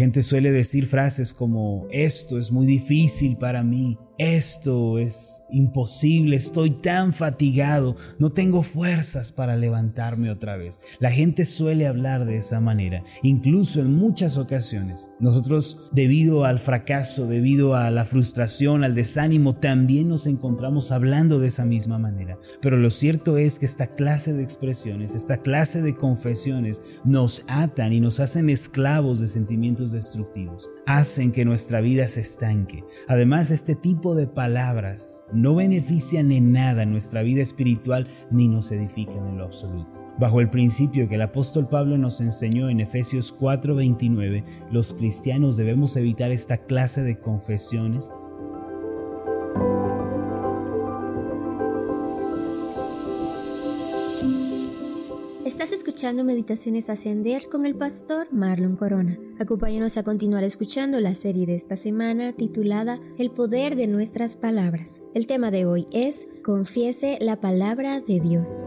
gente 0.00 0.22
suele 0.22 0.50
decir 0.50 0.86
frases 0.86 1.34
como 1.34 1.86
esto 1.90 2.38
es 2.38 2.50
muy 2.50 2.66
difícil 2.66 3.36
para 3.36 3.62
mí, 3.62 3.98
esto 4.20 4.98
es 4.98 5.46
imposible, 5.48 6.36
estoy 6.36 6.72
tan 6.72 7.14
fatigado, 7.14 7.96
no 8.18 8.30
tengo 8.30 8.62
fuerzas 8.62 9.32
para 9.32 9.56
levantarme 9.56 10.30
otra 10.30 10.58
vez. 10.58 10.78
La 10.98 11.10
gente 11.10 11.46
suele 11.46 11.86
hablar 11.86 12.26
de 12.26 12.36
esa 12.36 12.60
manera, 12.60 13.02
incluso 13.22 13.80
en 13.80 13.94
muchas 13.94 14.36
ocasiones. 14.36 15.10
Nosotros, 15.20 15.88
debido 15.92 16.44
al 16.44 16.58
fracaso, 16.58 17.26
debido 17.26 17.74
a 17.74 17.90
la 17.90 18.04
frustración, 18.04 18.84
al 18.84 18.94
desánimo, 18.94 19.56
también 19.56 20.10
nos 20.10 20.26
encontramos 20.26 20.92
hablando 20.92 21.38
de 21.38 21.46
esa 21.46 21.64
misma 21.64 21.98
manera. 21.98 22.38
Pero 22.60 22.76
lo 22.76 22.90
cierto 22.90 23.38
es 23.38 23.58
que 23.58 23.64
esta 23.64 23.86
clase 23.86 24.34
de 24.34 24.42
expresiones, 24.42 25.14
esta 25.14 25.38
clase 25.38 25.80
de 25.80 25.96
confesiones 25.96 26.82
nos 27.04 27.42
atan 27.48 27.94
y 27.94 28.00
nos 28.00 28.20
hacen 28.20 28.50
esclavos 28.50 29.18
de 29.18 29.28
sentimientos 29.28 29.92
destructivos 29.92 30.68
hacen 30.86 31.30
que 31.32 31.44
nuestra 31.44 31.80
vida 31.80 32.08
se 32.08 32.20
estanque. 32.20 32.84
Además, 33.06 33.50
este 33.50 33.74
tipo 33.74 34.09
de 34.14 34.26
palabras 34.26 35.24
no 35.32 35.54
benefician 35.54 36.32
en 36.32 36.52
nada 36.52 36.84
nuestra 36.86 37.22
vida 37.22 37.42
espiritual 37.42 38.08
ni 38.30 38.48
nos 38.48 38.70
edifican 38.72 39.26
en 39.26 39.38
lo 39.38 39.44
absoluto. 39.44 40.00
Bajo 40.18 40.40
el 40.40 40.50
principio 40.50 41.08
que 41.08 41.14
el 41.14 41.22
apóstol 41.22 41.68
Pablo 41.68 41.96
nos 41.96 42.20
enseñó 42.20 42.68
en 42.68 42.80
Efesios 42.80 43.32
4:29, 43.32 44.44
los 44.70 44.92
cristianos 44.92 45.56
debemos 45.56 45.96
evitar 45.96 46.30
esta 46.30 46.58
clase 46.58 47.02
de 47.02 47.18
confesiones 47.18 48.12
escuchando 55.90 56.22
Meditaciones 56.22 56.88
Ascender 56.88 57.48
con 57.50 57.66
el 57.66 57.74
pastor 57.74 58.32
Marlon 58.32 58.76
Corona. 58.76 59.18
Acompáñanos 59.40 59.96
a 59.96 60.04
continuar 60.04 60.44
escuchando 60.44 61.00
la 61.00 61.16
serie 61.16 61.46
de 61.46 61.56
esta 61.56 61.76
semana 61.76 62.32
titulada 62.32 63.00
El 63.18 63.32
poder 63.32 63.74
de 63.74 63.88
nuestras 63.88 64.36
palabras. 64.36 65.02
El 65.14 65.26
tema 65.26 65.50
de 65.50 65.66
hoy 65.66 65.88
es 65.90 66.28
Confiese 66.44 67.18
la 67.20 67.40
palabra 67.40 68.00
de 68.00 68.20
Dios. 68.20 68.64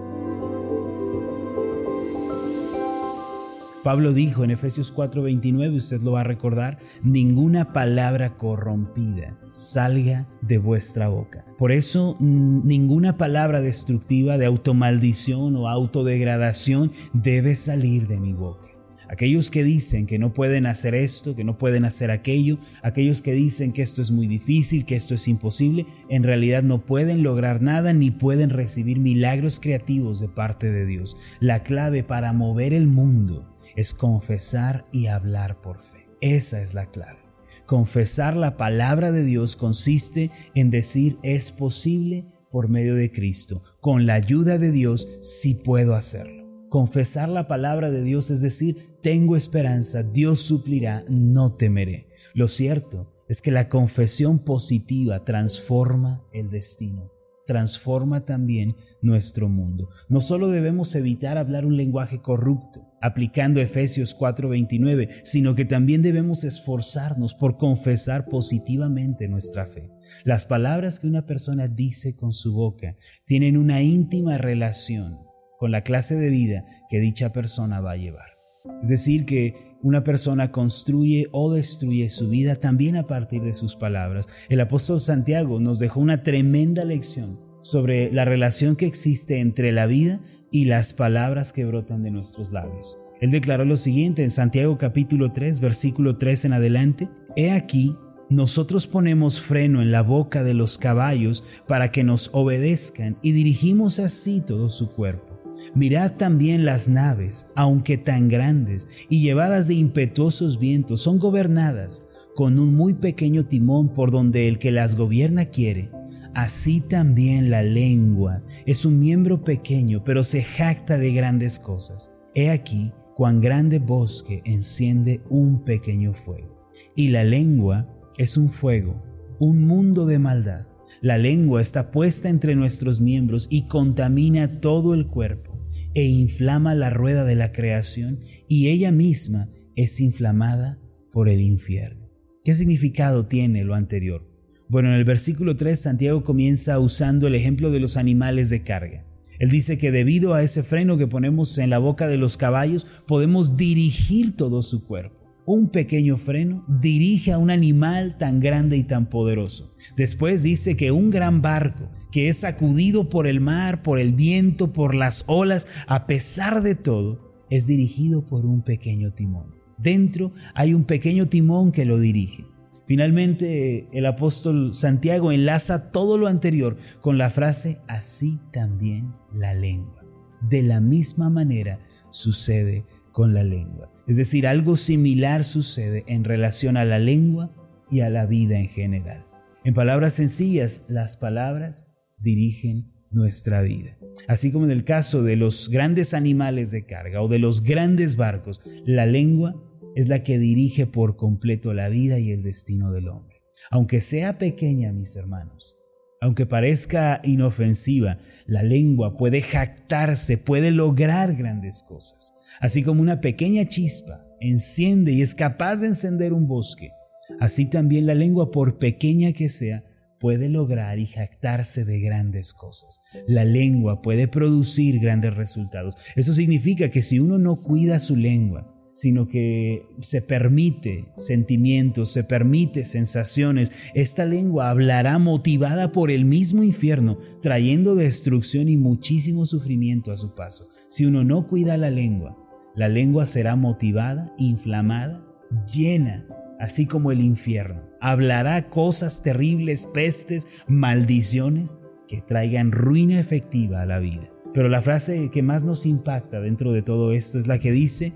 Pablo 3.84 4.14
dijo 4.14 4.46
en 4.46 4.52
Efesios 4.52 4.94
4:29, 4.94 5.76
usted 5.76 6.02
lo 6.02 6.14
va 6.14 6.22
a 6.22 6.24
recordar, 6.24 6.80
ninguna 7.04 7.74
palabra 7.74 8.38
corrompida 8.38 9.38
salga 9.46 10.26
de 10.42 10.58
vuestra 10.58 11.10
boca. 11.10 11.46
Por 11.58 11.74
eso 11.74 12.16
ninguna 12.20 13.18
palabra 13.18 13.62
destructiva 13.62 14.38
de 14.38 14.46
automaldición 14.46 15.58
o 15.58 15.68
autodegradación 15.68 16.94
debe 17.12 17.56
salir 17.56 18.08
de 18.08 18.22
mi 18.22 18.32
boca. 18.32 18.70
Aquellos 19.10 19.52
que 19.52 19.64
dicen 19.64 20.08
que 20.08 20.18
no 20.18 20.34
pueden 20.34 20.66
hacer 20.66 20.96
esto, 20.96 21.36
que 21.36 21.44
no 21.44 21.58
pueden 21.58 21.84
hacer 21.84 22.10
aquello, 22.10 22.58
aquellos 22.82 23.22
que 23.22 23.34
dicen 23.34 23.74
que 23.74 23.82
esto 23.82 24.02
es 24.02 24.12
muy 24.12 24.28
difícil, 24.28 24.86
que 24.86 24.96
esto 24.96 25.14
es 25.14 25.28
imposible, 25.28 25.86
en 26.10 26.24
realidad 26.24 26.64
no 26.64 26.86
pueden 26.86 27.22
lograr 27.22 27.62
nada 27.62 27.94
ni 27.94 28.10
pueden 28.12 28.50
recibir 28.50 29.00
milagros 29.00 29.60
creativos 29.60 30.20
de 30.20 30.30
parte 30.30 30.72
de 30.72 30.86
Dios. 30.86 31.16
La 31.40 31.64
clave 31.64 32.02
para 32.04 32.34
mover 32.34 32.74
el 32.74 32.88
mundo 32.88 33.53
es 33.76 33.94
confesar 33.94 34.86
y 34.92 35.08
hablar 35.08 35.62
por 35.62 35.82
fe. 35.82 36.10
Esa 36.22 36.62
es 36.62 36.74
la 36.74 36.86
clave. 36.86 37.20
Confesar 37.66 38.36
la 38.36 38.58
palabra 38.58 39.12
de 39.12 39.24
Dios 39.24 39.56
consiste 39.56 40.32
en 40.54 40.70
decir 40.70 41.18
es 41.24 41.52
posible 41.52 42.26
por 42.52 42.70
medio 42.70 42.96
de 42.96 43.12
Cristo. 43.12 43.62
Con 43.80 44.06
la 44.06 44.16
ayuda 44.16 44.58
de 44.58 44.72
Dios 44.72 45.08
sí 45.22 45.56
puedo 45.56 45.96
hacerlo. 45.96 46.44
Confesar 46.70 47.30
la 47.30 47.48
palabra 47.48 47.90
de 47.90 48.04
Dios 48.04 48.32
es 48.32 48.42
decir, 48.42 48.98
tengo 49.02 49.36
esperanza, 49.36 50.04
Dios 50.04 50.42
suplirá, 50.42 51.06
no 51.08 51.54
temeré. 51.56 52.08
Lo 52.34 52.48
cierto 52.48 53.14
es 53.30 53.42
que 53.42 53.52
la 53.52 53.70
confesión 53.70 54.40
positiva 54.40 55.24
transforma 55.24 56.24
el 56.34 56.50
destino 56.50 57.14
transforma 57.46 58.26
también 58.26 58.76
nuestro 59.02 59.50
mundo. 59.50 59.90
No 60.08 60.22
solo 60.22 60.50
debemos 60.50 60.96
evitar 60.96 61.38
hablar 61.38 61.66
un 61.66 61.78
lenguaje 61.78 62.22
corrupto, 62.22 62.88
aplicando 63.04 63.60
Efesios 63.60 64.16
4:29, 64.18 65.10
sino 65.24 65.56
que 65.56 65.66
también 65.66 66.02
debemos 66.02 66.46
esforzarnos 66.46 67.34
por 67.34 67.58
confesar 67.58 68.30
positivamente 68.30 69.28
nuestra 69.28 69.68
fe. 69.68 69.90
Las 70.24 70.46
palabras 70.46 71.00
que 71.00 71.08
una 71.08 71.26
persona 71.26 71.68
dice 71.68 72.16
con 72.16 72.32
su 72.32 72.54
boca 72.54 72.96
tienen 73.26 73.58
una 73.58 73.82
íntima 73.82 74.38
relación 74.38 75.20
con 75.60 75.72
la 75.72 75.84
clase 75.84 76.16
de 76.16 76.30
vida 76.30 76.64
que 76.90 77.02
dicha 77.02 77.34
persona 77.34 77.82
va 77.82 77.92
a 77.92 77.98
llevar. 77.98 78.38
Es 78.82 78.88
decir, 78.88 79.26
que 79.26 79.54
una 79.82 80.06
persona 80.06 80.54
construye 80.54 81.28
o 81.34 81.52
destruye 81.54 82.10
su 82.10 82.30
vida 82.30 82.56
también 82.56 82.96
a 82.96 83.06
partir 83.06 83.42
de 83.42 83.54
sus 83.54 83.76
palabras. 83.76 84.28
El 84.48 84.62
apóstol 84.62 85.02
Santiago 85.02 85.60
nos 85.60 85.80
dejó 85.80 86.00
una 86.00 86.24
tremenda 86.24 86.86
lección 86.86 87.42
sobre 87.64 88.14
la 88.14 88.24
relación 88.24 88.78
que 88.78 88.86
existe 88.86 89.42
entre 89.42 89.74
la 89.74 89.88
vida 89.88 90.22
y 90.54 90.66
las 90.66 90.94
palabras 90.94 91.52
que 91.52 91.66
brotan 91.66 92.04
de 92.04 92.12
nuestros 92.12 92.52
labios. 92.52 92.96
Él 93.20 93.32
declaró 93.32 93.66
lo 93.66 93.76
siguiente 93.76 94.22
en 94.22 94.30
Santiago 94.30 94.78
capítulo 94.78 95.32
3, 95.34 95.60
versículo 95.60 96.18
3 96.18 96.46
en 96.46 96.54
adelante. 96.54 97.10
He 97.36 97.52
aquí, 97.52 97.98
nosotros 98.30 98.86
ponemos 98.86 99.42
freno 99.42 99.82
en 99.82 99.92
la 99.92 100.04
boca 100.04 100.44
de 100.44 100.54
los 100.54 100.78
caballos 100.78 101.44
para 101.68 101.92
que 101.92 102.04
nos 102.04 102.30
obedezcan 102.34 103.18
y 103.24 103.32
dirigimos 103.32 104.00
así 104.00 104.42
todo 104.46 104.70
su 104.70 104.92
cuerpo. 104.92 105.34
Mirad 105.74 106.18
también 106.18 106.66
las 106.66 106.88
naves, 106.88 107.48
aunque 107.56 107.98
tan 107.98 108.28
grandes 108.28 108.88
y 109.10 109.24
llevadas 109.24 109.68
de 109.68 109.74
impetuosos 109.74 110.60
vientos, 110.60 111.02
son 111.02 111.18
gobernadas 111.18 112.28
con 112.36 112.60
un 112.60 112.76
muy 112.76 112.94
pequeño 112.94 113.48
timón 113.48 113.90
por 113.90 114.12
donde 114.12 114.48
el 114.48 114.60
que 114.60 114.72
las 114.72 114.96
gobierna 114.96 115.46
quiere. 115.46 115.90
Así 116.36 116.82
también 116.82 117.52
la 117.52 117.62
lengua 117.62 118.44
es 118.66 118.86
un 118.86 119.00
miembro 119.00 119.44
pequeño, 119.44 120.04
pero 120.04 120.24
se 120.24 120.42
jacta 120.42 120.98
de 120.98 121.14
grandes 121.14 121.60
cosas. 121.60 122.12
He 122.34 122.50
aquí 122.50 122.92
cuán 123.16 123.40
grande 123.40 123.78
bosque 123.78 124.42
enciende 124.44 125.22
un 125.30 125.64
pequeño 125.64 126.14
fuego. 126.14 126.72
Y 126.96 127.10
la 127.10 127.24
lengua 127.24 127.88
es 128.18 128.36
un 128.36 128.50
fuego, 128.50 129.04
un 129.40 129.62
mundo 129.68 130.08
de 130.08 130.18
maldad. 130.18 130.66
La 131.02 131.20
lengua 131.20 131.62
está 131.62 131.92
puesta 131.92 132.30
entre 132.30 132.56
nuestros 132.56 133.00
miembros 133.00 133.48
y 133.52 133.68
contamina 133.68 134.60
todo 134.60 134.96
el 134.96 135.06
cuerpo 135.06 135.68
e 135.94 136.06
inflama 136.06 136.74
la 136.74 136.90
rueda 136.90 137.24
de 137.26 137.36
la 137.36 137.52
creación 137.52 138.20
y 138.48 138.70
ella 138.70 138.92
misma 138.92 139.50
es 139.76 140.00
inflamada 140.00 140.80
por 141.12 141.30
el 141.30 141.42
infierno. 141.42 142.10
¿Qué 142.44 142.54
significado 142.54 143.28
tiene 143.28 143.64
lo 143.64 143.76
anterior? 143.76 144.33
Bueno, 144.70 144.90
en 144.90 144.96
el 144.96 145.04
versículo 145.04 145.56
3 145.56 145.82
Santiago 145.82 146.24
comienza 146.24 146.80
usando 146.80 147.28
el 147.28 147.36
ejemplo 147.36 147.72
de 147.72 147.80
los 147.80 147.98
animales 147.98 148.50
de 148.50 148.64
carga. 148.64 149.06
Él 149.40 149.50
dice 149.50 149.78
que 149.78 149.92
debido 149.92 150.34
a 150.34 150.44
ese 150.44 150.64
freno 150.64 150.98
que 150.98 151.08
ponemos 151.08 151.58
en 151.58 151.70
la 151.70 151.80
boca 151.80 152.08
de 152.08 152.18
los 152.18 152.38
caballos 152.38 152.86
podemos 153.08 153.58
dirigir 153.58 154.36
todo 154.36 154.62
su 154.62 154.84
cuerpo 154.84 155.24
un 155.46 155.70
pequeño 155.70 156.18
freno 156.18 156.64
dirige 156.68 157.32
a 157.32 157.38
un 157.38 157.52
animal 157.52 158.18
tan 158.18 158.40
grande 158.40 158.78
y 158.78 158.84
tan 158.84 159.10
poderoso. 159.10 159.74
Después 159.96 160.44
dice 160.44 160.78
que 160.78 160.92
un 160.92 161.10
gran 161.10 161.42
barco 161.42 161.90
que 162.12 162.30
es 162.30 162.38
sacudido 162.38 163.10
por 163.10 163.28
el 163.28 163.42
mar, 163.42 163.82
por 163.82 164.00
el 164.00 164.14
viento, 164.14 164.72
por 164.72 164.96
las 164.96 165.24
olas, 165.28 165.68
a 165.88 166.08
pesar 166.08 166.62
de 166.62 166.76
todo, 166.76 167.34
es 167.50 167.68
dirigido 167.68 168.26
por 168.26 168.46
un 168.46 168.62
pequeño 168.62 169.12
timón. 169.12 169.56
Dentro 169.78 170.32
hay 170.54 170.74
un 170.74 170.86
pequeño 170.86 171.28
timón 171.28 171.72
que 171.72 171.86
lo 171.86 172.00
dirige. 172.00 172.46
Finalmente, 172.86 173.88
el 173.92 174.06
apóstol 174.06 174.74
Santiago 174.74 175.32
enlaza 175.32 175.92
todo 175.92 176.18
lo 176.18 176.28
anterior 176.28 176.78
con 177.02 177.18
la 177.18 177.30
frase, 177.30 177.80
así 177.88 178.40
también 178.52 179.14
la 179.34 179.54
lengua. 179.54 180.04
De 180.42 180.62
la 180.64 180.82
misma 180.82 181.30
manera 181.30 181.80
sucede 182.12 182.86
con 183.12 183.34
la 183.34 183.44
lengua. 183.44 183.90
Es 184.08 184.18
decir, 184.18 184.48
algo 184.48 184.76
similar 184.76 185.46
sucede 185.46 186.04
en 186.08 186.26
relación 186.26 186.76
a 186.76 186.84
la 186.84 187.00
lengua 187.00 187.52
y 187.90 188.02
a 188.02 188.10
la 188.10 188.26
vida 188.26 188.58
en 188.58 188.68
general. 188.68 189.26
En 189.64 189.74
palabras 189.74 190.14
sencillas, 190.14 190.84
las 190.90 191.16
palabras 191.16 191.96
dirigen 192.18 192.92
nuestra 193.12 193.62
vida. 193.62 193.98
Así 194.28 194.52
como 194.52 194.66
en 194.66 194.72
el 194.72 194.84
caso 194.84 195.24
de 195.24 195.36
los 195.38 195.70
grandes 195.70 196.14
animales 196.14 196.72
de 196.72 196.86
carga 196.86 197.22
o 197.22 197.28
de 197.28 197.40
los 197.40 197.64
grandes 197.64 198.18
barcos, 198.18 198.62
la 198.86 199.06
lengua 199.06 199.54
es 199.96 200.08
la 200.08 200.24
que 200.24 200.40
dirige 200.40 200.88
por 200.88 201.16
completo 201.16 201.74
la 201.74 201.90
vida 201.90 202.20
y 202.20 202.32
el 202.32 202.44
destino 202.44 202.92
del 202.92 203.10
hombre. 203.10 203.42
Aunque 203.72 204.02
sea 204.02 204.38
pequeña, 204.38 204.92
mis 204.92 205.16
hermanos, 205.16 205.76
aunque 206.22 206.46
parezca 206.46 207.20
inofensiva, 207.24 208.18
la 208.46 208.64
lengua 208.64 209.18
puede 209.18 209.42
jactarse, 209.42 210.38
puede 210.38 210.72
lograr 210.72 211.36
grandes 211.36 211.84
cosas. 211.84 212.34
Así 212.62 212.82
como 212.82 213.02
una 213.02 213.20
pequeña 213.20 213.66
chispa 213.66 214.26
enciende 214.40 215.12
y 215.12 215.22
es 215.22 215.36
capaz 215.36 215.82
de 215.82 215.88
encender 215.88 216.34
un 216.34 216.48
bosque, 216.48 216.92
así 217.40 217.70
también 217.70 218.06
la 218.06 218.16
lengua, 218.16 218.52
por 218.52 218.78
pequeña 218.78 219.34
que 219.34 219.50
sea, 219.50 219.84
puede 220.18 220.48
lograr 220.48 221.00
y 221.00 221.08
jactarse 221.08 221.84
de 221.84 222.00
grandes 222.00 222.54
cosas. 222.54 223.02
La 223.28 223.44
lengua 223.44 224.02
puede 224.02 224.30
producir 224.30 225.02
grandes 225.02 225.36
resultados. 225.36 225.98
Eso 226.16 226.32
significa 226.32 226.90
que 226.90 227.02
si 227.02 227.20
uno 227.20 227.38
no 227.38 227.62
cuida 227.62 228.00
su 228.00 228.16
lengua, 228.16 228.73
sino 228.94 229.28
que 229.28 229.88
se 230.02 230.22
permite 230.22 231.08
sentimientos, 231.18 232.12
se 232.12 232.24
permite 232.24 232.86
sensaciones. 232.86 233.72
Esta 233.96 234.26
lengua 234.26 234.70
hablará 234.70 235.18
motivada 235.18 235.92
por 235.92 236.12
el 236.12 236.26
mismo 236.26 236.64
infierno, 236.64 237.18
trayendo 237.42 237.96
destrucción 237.96 238.70
y 238.70 238.78
muchísimo 238.78 239.46
sufrimiento 239.46 240.12
a 240.12 240.18
su 240.18 240.36
paso. 240.36 240.68
Si 240.90 241.06
uno 241.06 241.24
no 241.24 241.48
cuida 241.48 241.76
la 241.76 241.90
lengua, 241.90 242.38
la 242.76 242.88
lengua 242.88 243.26
será 243.26 243.56
motivada, 243.56 244.34
inflamada, 244.38 245.26
llena, 245.72 246.28
así 246.60 246.86
como 246.86 247.12
el 247.12 247.22
infierno. 247.22 247.82
Hablará 248.00 248.70
cosas 248.70 249.24
terribles, 249.24 249.88
pestes, 249.88 250.48
maldiciones 250.68 251.80
que 252.08 252.22
traigan 252.22 252.72
ruina 252.72 253.20
efectiva 253.20 253.82
a 253.82 253.86
la 253.86 254.00
vida. 254.00 254.30
Pero 254.54 254.70
la 254.70 254.82
frase 254.84 255.32
que 255.32 255.42
más 255.42 255.66
nos 255.66 255.86
impacta 255.86 256.40
dentro 256.40 256.72
de 256.74 256.84
todo 256.84 257.12
esto 257.12 257.40
es 257.40 257.48
la 257.48 257.58
que 257.58 257.72
dice, 257.72 258.14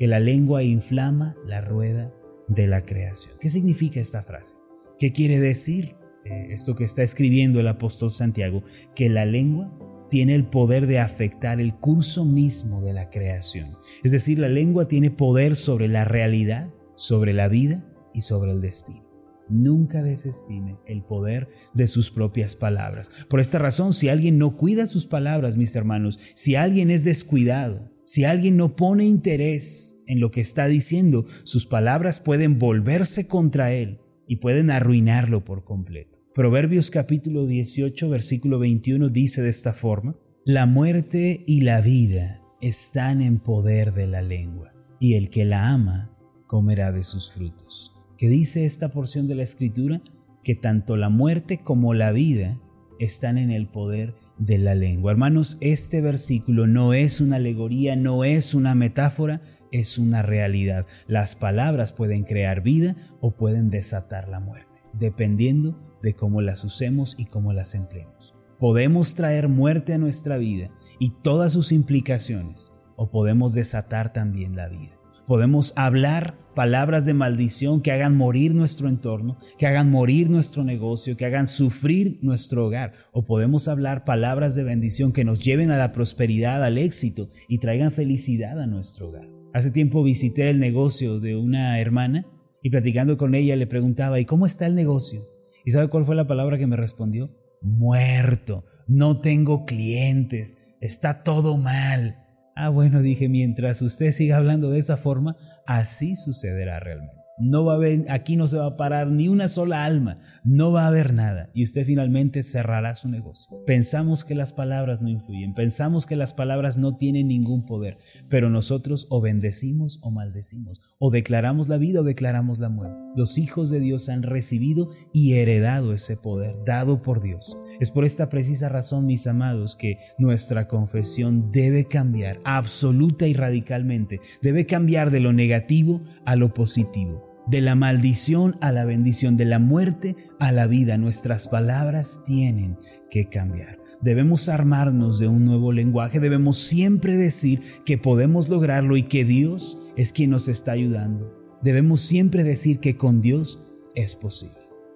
que 0.00 0.06
la 0.06 0.18
lengua 0.18 0.62
inflama 0.62 1.34
la 1.44 1.60
rueda 1.60 2.10
de 2.48 2.66
la 2.66 2.86
creación. 2.86 3.34
¿Qué 3.38 3.50
significa 3.50 4.00
esta 4.00 4.22
frase? 4.22 4.56
¿Qué 4.98 5.12
quiere 5.12 5.38
decir 5.38 5.94
eh, 6.24 6.46
esto 6.52 6.74
que 6.74 6.84
está 6.84 7.02
escribiendo 7.02 7.60
el 7.60 7.68
apóstol 7.68 8.10
Santiago? 8.10 8.62
Que 8.94 9.10
la 9.10 9.26
lengua 9.26 9.70
tiene 10.08 10.34
el 10.34 10.46
poder 10.46 10.86
de 10.86 11.00
afectar 11.00 11.60
el 11.60 11.74
curso 11.74 12.24
mismo 12.24 12.80
de 12.80 12.94
la 12.94 13.10
creación. 13.10 13.76
Es 14.02 14.10
decir, 14.10 14.38
la 14.38 14.48
lengua 14.48 14.88
tiene 14.88 15.10
poder 15.10 15.54
sobre 15.54 15.86
la 15.86 16.06
realidad, 16.06 16.72
sobre 16.94 17.34
la 17.34 17.48
vida 17.48 17.84
y 18.14 18.22
sobre 18.22 18.52
el 18.52 18.60
destino. 18.60 19.09
Nunca 19.50 20.02
desestime 20.02 20.78
el 20.86 21.02
poder 21.02 21.48
de 21.74 21.86
sus 21.86 22.10
propias 22.10 22.56
palabras. 22.56 23.10
Por 23.28 23.40
esta 23.40 23.58
razón, 23.58 23.92
si 23.92 24.08
alguien 24.08 24.38
no 24.38 24.56
cuida 24.56 24.86
sus 24.86 25.06
palabras, 25.06 25.56
mis 25.56 25.74
hermanos, 25.76 26.18
si 26.34 26.54
alguien 26.54 26.90
es 26.90 27.04
descuidado, 27.04 27.90
si 28.04 28.24
alguien 28.24 28.56
no 28.56 28.76
pone 28.76 29.04
interés 29.04 29.96
en 30.06 30.20
lo 30.20 30.30
que 30.30 30.40
está 30.40 30.66
diciendo, 30.66 31.26
sus 31.44 31.66
palabras 31.66 32.20
pueden 32.20 32.58
volverse 32.58 33.28
contra 33.28 33.72
él 33.72 34.00
y 34.26 34.36
pueden 34.36 34.70
arruinarlo 34.70 35.44
por 35.44 35.64
completo. 35.64 36.18
Proverbios 36.34 36.90
capítulo 36.90 37.46
18, 37.46 38.08
versículo 38.08 38.60
21 38.60 39.08
dice 39.08 39.42
de 39.42 39.48
esta 39.48 39.72
forma, 39.72 40.16
La 40.44 40.66
muerte 40.66 41.42
y 41.46 41.62
la 41.62 41.80
vida 41.80 42.40
están 42.60 43.20
en 43.22 43.40
poder 43.40 43.92
de 43.94 44.06
la 44.06 44.22
lengua, 44.22 44.72
y 45.00 45.14
el 45.14 45.30
que 45.30 45.44
la 45.44 45.68
ama 45.68 46.16
comerá 46.46 46.92
de 46.92 47.02
sus 47.02 47.32
frutos. 47.32 47.99
¿Qué 48.20 48.28
dice 48.28 48.66
esta 48.66 48.90
porción 48.90 49.26
de 49.28 49.34
la 49.34 49.44
escritura? 49.44 50.02
Que 50.44 50.54
tanto 50.54 50.98
la 50.98 51.08
muerte 51.08 51.62
como 51.62 51.94
la 51.94 52.12
vida 52.12 52.60
están 52.98 53.38
en 53.38 53.50
el 53.50 53.66
poder 53.66 54.14
de 54.36 54.58
la 54.58 54.74
lengua. 54.74 55.12
Hermanos, 55.12 55.56
este 55.62 56.02
versículo 56.02 56.66
no 56.66 56.92
es 56.92 57.22
una 57.22 57.36
alegoría, 57.36 57.96
no 57.96 58.24
es 58.24 58.52
una 58.52 58.74
metáfora, 58.74 59.40
es 59.72 59.96
una 59.96 60.20
realidad. 60.20 60.84
Las 61.06 61.34
palabras 61.34 61.94
pueden 61.94 62.24
crear 62.24 62.60
vida 62.60 62.94
o 63.22 63.36
pueden 63.36 63.70
desatar 63.70 64.28
la 64.28 64.38
muerte, 64.38 64.82
dependiendo 64.92 65.80
de 66.02 66.12
cómo 66.12 66.42
las 66.42 66.62
usemos 66.62 67.16
y 67.16 67.24
cómo 67.24 67.54
las 67.54 67.74
empleemos. 67.74 68.34
Podemos 68.58 69.14
traer 69.14 69.48
muerte 69.48 69.94
a 69.94 69.98
nuestra 69.98 70.36
vida 70.36 70.68
y 70.98 71.14
todas 71.22 71.54
sus 71.54 71.72
implicaciones, 71.72 72.70
o 72.96 73.10
podemos 73.10 73.54
desatar 73.54 74.12
también 74.12 74.56
la 74.56 74.68
vida. 74.68 74.99
Podemos 75.30 75.74
hablar 75.76 76.34
palabras 76.56 77.06
de 77.06 77.14
maldición 77.14 77.82
que 77.82 77.92
hagan 77.92 78.16
morir 78.16 78.52
nuestro 78.52 78.88
entorno, 78.88 79.38
que 79.58 79.68
hagan 79.68 79.88
morir 79.88 80.28
nuestro 80.28 80.64
negocio, 80.64 81.16
que 81.16 81.24
hagan 81.24 81.46
sufrir 81.46 82.18
nuestro 82.20 82.66
hogar. 82.66 82.94
O 83.12 83.26
podemos 83.26 83.68
hablar 83.68 84.04
palabras 84.04 84.56
de 84.56 84.64
bendición 84.64 85.12
que 85.12 85.22
nos 85.22 85.38
lleven 85.38 85.70
a 85.70 85.78
la 85.78 85.92
prosperidad, 85.92 86.64
al 86.64 86.78
éxito 86.78 87.28
y 87.46 87.58
traigan 87.58 87.92
felicidad 87.92 88.60
a 88.60 88.66
nuestro 88.66 89.10
hogar. 89.10 89.28
Hace 89.54 89.70
tiempo 89.70 90.02
visité 90.02 90.50
el 90.50 90.58
negocio 90.58 91.20
de 91.20 91.36
una 91.36 91.78
hermana 91.78 92.26
y 92.60 92.70
platicando 92.70 93.16
con 93.16 93.36
ella 93.36 93.54
le 93.54 93.68
preguntaba, 93.68 94.18
¿y 94.18 94.24
cómo 94.24 94.46
está 94.46 94.66
el 94.66 94.74
negocio? 94.74 95.28
¿Y 95.64 95.70
sabe 95.70 95.86
cuál 95.86 96.06
fue 96.06 96.16
la 96.16 96.26
palabra 96.26 96.58
que 96.58 96.66
me 96.66 96.76
respondió? 96.76 97.30
Muerto, 97.62 98.64
no 98.88 99.20
tengo 99.20 99.64
clientes, 99.64 100.58
está 100.80 101.22
todo 101.22 101.56
mal. 101.56 102.16
Ah, 102.62 102.68
bueno, 102.68 103.00
dije, 103.00 103.30
mientras 103.30 103.80
usted 103.80 104.12
siga 104.12 104.36
hablando 104.36 104.68
de 104.68 104.80
esa 104.80 104.98
forma, 104.98 105.34
así 105.66 106.14
sucederá 106.14 106.78
realmente. 106.78 107.16
No 107.38 107.64
va 107.64 107.72
a 107.72 107.76
haber, 107.76 108.04
aquí 108.10 108.36
no 108.36 108.48
se 108.48 108.58
va 108.58 108.66
a 108.66 108.76
parar 108.76 109.06
ni 109.06 109.28
una 109.28 109.48
sola 109.48 109.86
alma, 109.86 110.18
no 110.44 110.70
va 110.70 110.84
a 110.84 110.88
haber 110.88 111.14
nada 111.14 111.48
y 111.54 111.64
usted 111.64 111.86
finalmente 111.86 112.42
cerrará 112.42 112.94
su 112.94 113.08
negocio. 113.08 113.64
Pensamos 113.64 114.26
que 114.26 114.34
las 114.34 114.52
palabras 114.52 115.00
no 115.00 115.08
influyen, 115.08 115.54
pensamos 115.54 116.04
que 116.04 116.16
las 116.16 116.34
palabras 116.34 116.76
no 116.76 116.98
tienen 116.98 117.28
ningún 117.28 117.64
poder, 117.64 117.96
pero 118.28 118.50
nosotros 118.50 119.06
o 119.08 119.22
bendecimos 119.22 119.98
o 120.02 120.10
maldecimos, 120.10 120.82
o 120.98 121.10
declaramos 121.10 121.70
la 121.70 121.78
vida 121.78 122.00
o 122.00 122.04
declaramos 122.04 122.58
la 122.58 122.68
muerte. 122.68 123.00
Los 123.16 123.38
hijos 123.38 123.70
de 123.70 123.80
Dios 123.80 124.08
han 124.08 124.22
recibido 124.22 124.88
y 125.12 125.34
heredado 125.34 125.92
ese 125.92 126.16
poder 126.16 126.56
dado 126.64 127.02
por 127.02 127.20
Dios. 127.20 127.56
Es 127.80 127.90
por 127.90 128.04
esta 128.04 128.28
precisa 128.28 128.68
razón, 128.68 129.06
mis 129.06 129.26
amados, 129.26 129.76
que 129.76 129.98
nuestra 130.18 130.68
confesión 130.68 131.50
debe 131.50 131.86
cambiar 131.86 132.40
absoluta 132.44 133.26
y 133.26 133.34
radicalmente, 133.34 134.20
debe 134.42 134.66
cambiar 134.66 135.10
de 135.10 135.20
lo 135.20 135.32
negativo 135.32 136.00
a 136.24 136.36
lo 136.36 136.54
positivo 136.54 137.30
de 137.46 137.60
la 137.60 137.74
maldición 137.74 138.54
a 138.60 138.70
la 138.70 138.84
bendición, 138.84 139.36
de 139.36 139.44
la 139.44 139.58
muerte 139.58 140.14
a 140.38 140.52
la 140.52 140.68
vida. 140.68 140.98
Nuestras 140.98 141.48
palabras 141.48 142.22
tienen 142.24 142.78
que 143.10 143.28
cambiar. 143.28 143.80
Debemos 144.00 144.48
armarnos 144.48 145.18
de 145.18 145.26
un 145.26 145.44
nuevo 145.44 145.72
lenguaje, 145.72 146.20
debemos 146.20 146.58
siempre 146.58 147.16
decir 147.16 147.60
que 147.84 147.98
podemos 147.98 148.48
lograrlo 148.48 148.96
y 148.96 149.02
que 149.02 149.24
Dios 149.24 149.76
es 149.96 150.12
quien 150.12 150.30
nos 150.30 150.48
está 150.48 150.72
ayudando. 150.72 151.39
Debemos 151.62 152.00
siempre 152.00 152.44
decir 152.44 152.80
que 152.80 152.96
con 152.96 153.20
Dios 153.20 153.60
es 153.94 154.14
posible. 154.14 154.54